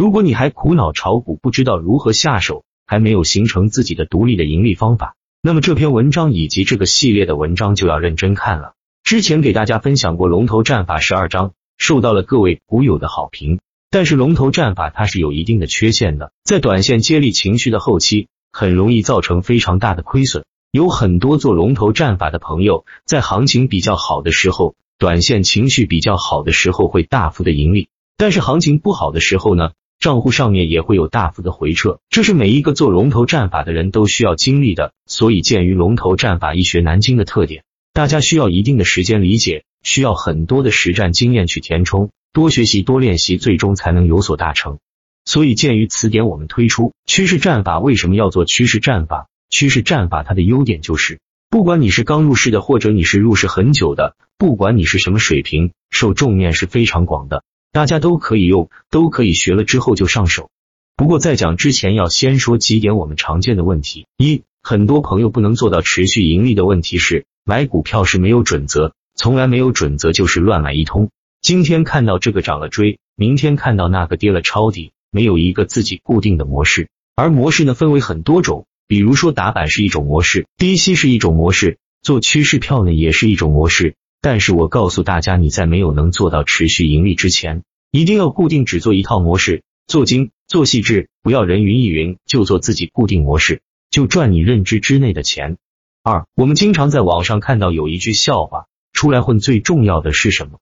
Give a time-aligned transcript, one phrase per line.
[0.00, 8.72] 如果你还苦恼炒股不知道如何下手，还没有形成自己的独立的盈利方法，那么这篇文章以及这个系列的文章就要认真看了。
[9.04, 13.60] 之前给大家分享过龙头战法十二章，受到了各位股友的好评。
[13.90, 20.46] 但是龙头战法它是有一定的缺陷的，在短线接力情绪的后期，很容易造成非常大的亏损。
[20.70, 29.72] 有很多做龙头战法的朋友，在行情比较好的时候，短线情绪比较好的时候会大幅的盈利，但是行情不好的时候呢？
[30.00, 34.94] 账户上面也会有大幅的回撤，这是每一个做龙头战法的人都需要经历的。
[35.04, 44.78] 所以，鉴于龙头战法一学难精的特点，大家需要一定的时间理解，需要很多的实战经验去填充，多学习多练习，最终才能有所大成。
[45.26, 47.78] 所以，鉴于此点，我们推出趋势战法。
[47.78, 49.28] 为什么要做趋势战法？
[49.50, 51.20] 趋势战法它的优点就是，
[51.50, 57.44] 不管你是刚入市的，或者你是入市很久的，不管你是什么水平，受众面是非常广的。
[57.72, 60.50] 大家都可以用，都可以学了之后就上手。
[60.96, 64.06] 不过在讲之前，要先说几点我们常见的问题。
[64.16, 71.10] 一，很多朋友不能做到持续盈利的问题是，买股票是没有准则，从来没有准则就是乱买一通。
[71.40, 76.88] 今天看到这个涨了追，明天看到那个跌了抄底，没有一个自己固定的模式。
[77.14, 83.94] 而模式呢，分为很多种，比如说打板是一种模式，低吸是一种模式，做趋势票呢也是一种模式。
[84.22, 95.56] 但是我告诉大家，你在没有能做到持续盈利之前，一定要固定只做一套模式，做精做细致，不要人云亦云，就做自己固定模式，就赚你认知之内的钱。
[96.02, 100.58] 二，我们经常在网上看到有一句笑话：出来混最重要的是什么？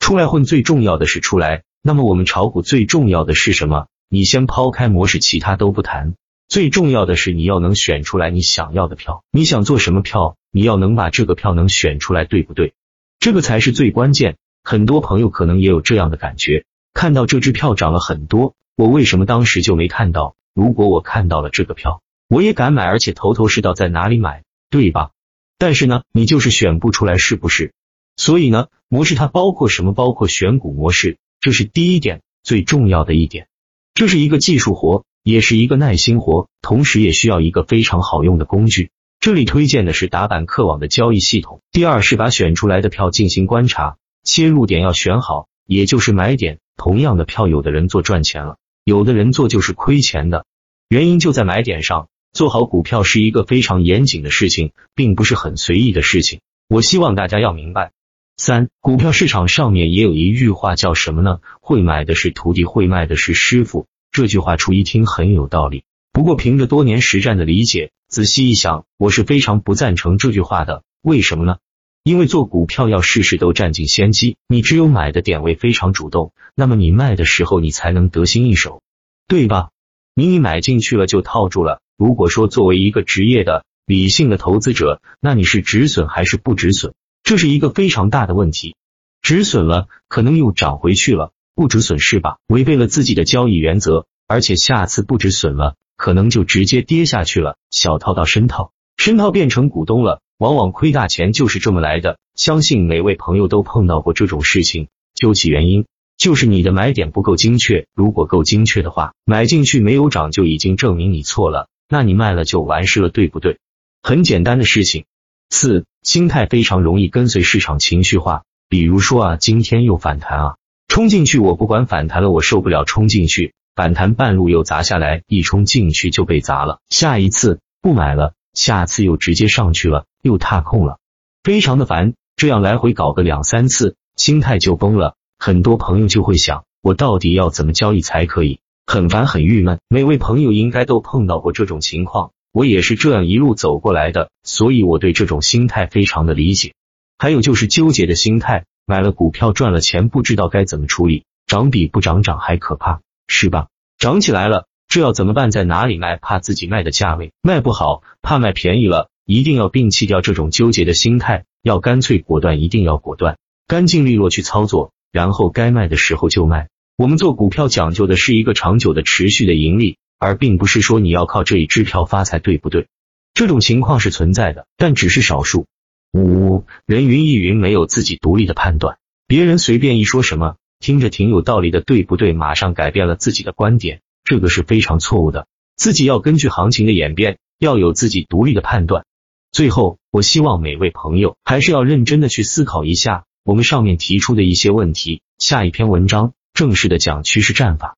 [0.00, 1.64] 出来混最重要的是出来。
[1.82, 3.88] 那么我们炒股最重要的是什么？
[4.08, 6.14] 你先抛开模式，其他都不谈，
[6.48, 9.24] 最重要的是你要能选出来你想要的票。
[9.32, 10.36] 你想做什么票？
[10.50, 12.74] 你要能把这个票能选出来，对不对？
[13.22, 14.36] 这个才是最关键。
[14.64, 20.34] 很多朋友可能也有这样的感觉，看到这支票涨了很多，我为什么当时就没看到？
[20.54, 25.12] 如果我看到了这个票，我也敢买，而且头头是道在哪里买，对吧？
[25.56, 27.72] 但是呢，你就是选不出来，是不是？
[28.16, 29.92] 所以呢，模式它包括什么？
[29.92, 33.46] 包括选股模式，这是第一点最重要的一点。
[33.94, 38.90] 这是一个技术活，也是一个耐心活，同时也需要一个非常好用的工具。
[39.22, 41.60] 这里推荐的是打板客网的交易系统。
[41.70, 46.58] 第二是把选出来的票进行观察，切入点要选好，也就是买点。
[46.76, 50.44] 同样的票，有的人做赚钱了，有的人做就是亏钱的，
[50.88, 52.08] 原因就在买点上。
[52.32, 56.40] 做好股票是一个非常严谨的事情，并不是很随意的事情。
[56.68, 57.92] 我希望大家要明白。
[58.36, 61.38] 三，股票市场上面也有一句话叫什么呢？
[61.60, 63.86] 会买的是徒弟，会卖的是师傅。
[64.10, 65.84] 这句话初一听很有道理。
[66.12, 70.82] 不过，凭着多年实战的理解，仔细一想，我是非常不赞成这句话的。
[71.00, 71.56] 为什么呢？
[72.02, 78.82] 因为做股票要事事都占尽先机，你只有买的点位非常主动，那么你卖的时候你才能得心应手，
[79.28, 79.70] 对吧？
[80.14, 81.80] 你一买进去了就套住了。
[81.96, 86.92] 如果说作为一个职业的理性的投资者，那你是止损还是不止损？
[87.22, 88.76] 这是一个非常大的问题。
[89.22, 92.36] 止损了，可能又涨回去了；不止损是吧？
[92.46, 95.76] 违背了自己的交易原则，而且下次不止损了。
[96.02, 102.18] 可能就直接跌下去了，小套到深套，深套变成股东了，往往亏大钱就是这么来的。
[102.34, 105.86] 相信每位朋友都碰到过这种事情，究其原因，
[106.18, 107.86] 就是你的买点不够精确。
[107.94, 113.60] 如果够精确的话，买进去没有涨就已经证明你错了，那你卖了就完事了，对不对？
[114.02, 115.04] 很简单的事情。
[115.50, 120.56] 四，心态非常容易跟随市场情绪化，比如说啊，今天又反弹啊，
[120.88, 123.54] 冲进去，我不管反弹了，我受不了，冲进去。
[123.74, 126.80] 反弹半路又砸下来，一冲进去就被砸了。
[126.88, 130.98] 下一次不买了，下次又直接上去了，又踏空了，
[131.42, 132.14] 非常的烦。
[132.36, 135.14] 这样来回搞个两三次，心态就崩了。
[135.38, 138.60] 很多朋友就会想，我到底要怎么交易才可以？
[138.86, 139.78] 很烦，很郁闷。
[139.88, 146.74] 每位朋友应该都碰到过这种情况，我也是这样一路走过来的，所以我对这种心态非常的理解。
[147.16, 153.00] 还有就是纠结的心态，买了股票赚了钱，不知道该怎么处理，涨比不涨涨还可怕。
[153.32, 153.68] 是吧？
[153.98, 155.50] 涨起来了，这要怎么办？
[155.50, 156.16] 在哪里卖？
[156.16, 166.68] 怕自己卖的价位卖不好，怕卖便宜了，一定要摒弃掉这种纠结的心态，要干脆果断，一定要果断，干净利落去操作，然后该卖的时候就卖。
[166.98, 172.86] 我们做股票讲究的是一个长久的、持续的盈利，而并不是说你要靠这一支票发财，对不对？
[173.32, 175.64] 这种情况是存在的，但只是少数。
[176.12, 180.56] 五人云亦云，没有自己独立的判断，别人随便一说什么。
[180.82, 182.32] 听着挺有道理的，对不对？
[182.32, 185.46] 马上改变了自己的观点，这个是非常错误的。
[185.76, 189.06] 自己要根据行情的演变，要有自己独立的判断。
[189.52, 195.22] 最后，我希望每位朋友还是要认真的去思考一下我们上面提出的一些问题。
[195.38, 197.96] 下一篇文章正式的讲趋势战法。